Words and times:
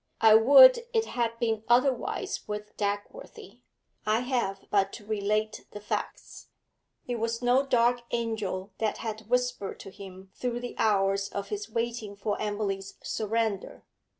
I 0.19 0.33
would 0.33 0.79
it 0.95 1.05
had 1.05 1.37
been 1.37 1.63
otherwise 1.69 2.47
with 2.47 2.75
Dagworthy; 2.75 3.59
I 4.03 4.21
have 4.21 4.65
but 4.71 4.91
to 4.93 5.05
relate 5.05 5.67
the 5.73 5.79
facts. 5.79 6.47
It 7.05 7.17
was 7.19 7.43
no 7.43 7.63
dark 7.67 8.01
angel 8.09 8.71
that 8.79 8.97
had 8.97 9.29
whispered 9.29 9.79
to 9.81 9.91
him 9.91 10.31
through 10.33 10.61
the 10.61 10.73
hours 10.79 11.29
of 11.29 11.49
his 11.49 11.69
waiting 11.69 12.15
for 12.15 12.35
Emily's 12.41 12.95
surrender. 13.03 13.85